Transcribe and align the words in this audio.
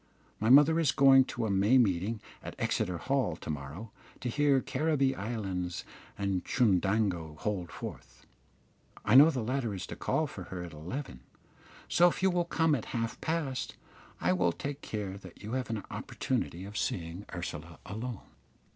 My 0.39 0.49
mother 0.49 0.79
is 0.79 0.91
going 0.91 1.25
to 1.25 1.45
a 1.45 1.51
May 1.51 1.77
meeting 1.77 2.21
at 2.41 2.55
Exeter 2.57 2.97
Hall 2.97 3.35
to 3.35 3.49
morrow 3.51 3.91
to 4.21 4.29
hear 4.29 4.59
Caribbee 4.59 5.13
Islands 5.13 5.85
and 6.17 6.43
Chundango 6.43 7.37
hold 7.37 7.71
forth. 7.71 8.25
I 9.05 9.13
know 9.13 9.29
the 9.29 9.43
latter 9.43 9.75
is 9.75 9.85
to 9.85 9.95
call 9.95 10.25
for 10.25 10.45
her 10.45 10.63
at 10.63 10.73
eleven, 10.73 11.19
so 11.87 12.07
if 12.09 12.23
you 12.23 12.31
will 12.31 12.45
come 12.45 12.73
at 12.73 12.85
half 12.97 13.21
past, 13.21 13.75
I 14.19 14.33
will 14.33 14.51
take 14.53 14.81
care 14.81 15.19
that 15.19 15.43
you 15.43 15.51
have 15.51 15.69
an 15.69 15.83
opportunity 15.91 16.65
of 16.65 16.79
seeing 16.79 17.27
Ursula 17.35 17.77
alone." 17.85 18.21